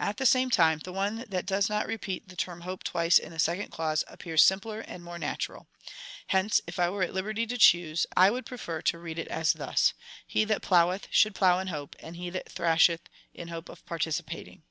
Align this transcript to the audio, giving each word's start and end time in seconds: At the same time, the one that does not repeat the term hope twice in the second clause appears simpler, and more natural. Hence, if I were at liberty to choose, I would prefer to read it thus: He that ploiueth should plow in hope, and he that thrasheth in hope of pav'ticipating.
At 0.00 0.16
the 0.16 0.24
same 0.24 0.48
time, 0.48 0.78
the 0.78 0.94
one 0.94 1.26
that 1.28 1.44
does 1.44 1.68
not 1.68 1.86
repeat 1.86 2.28
the 2.30 2.36
term 2.36 2.62
hope 2.62 2.82
twice 2.82 3.18
in 3.18 3.32
the 3.32 3.38
second 3.38 3.68
clause 3.70 4.02
appears 4.08 4.42
simpler, 4.42 4.80
and 4.80 5.04
more 5.04 5.18
natural. 5.18 5.66
Hence, 6.28 6.62
if 6.66 6.78
I 6.78 6.88
were 6.88 7.02
at 7.02 7.12
liberty 7.12 7.46
to 7.46 7.58
choose, 7.58 8.06
I 8.16 8.30
would 8.30 8.46
prefer 8.46 8.80
to 8.80 8.98
read 8.98 9.18
it 9.18 9.28
thus: 9.28 9.92
He 10.26 10.44
that 10.46 10.62
ploiueth 10.62 11.06
should 11.10 11.34
plow 11.34 11.58
in 11.58 11.66
hope, 11.66 11.96
and 12.00 12.16
he 12.16 12.30
that 12.30 12.50
thrasheth 12.50 13.10
in 13.34 13.48
hope 13.48 13.68
of 13.68 13.84
pav'ticipating. 13.84 14.62